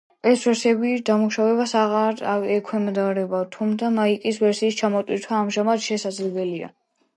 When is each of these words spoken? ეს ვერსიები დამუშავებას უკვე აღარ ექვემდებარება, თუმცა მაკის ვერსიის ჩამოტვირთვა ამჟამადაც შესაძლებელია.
ეს 0.29 0.43
ვერსიები 0.49 0.93
დამუშავებას 1.09 1.73
უკვე 1.73 1.81
აღარ 2.21 2.47
ექვემდებარება, 2.55 3.43
თუმცა 3.57 3.93
მაკის 4.01 4.43
ვერსიის 4.47 4.83
ჩამოტვირთვა 4.83 5.45
ამჟამადაც 5.45 5.89
შესაძლებელია. 5.93 6.75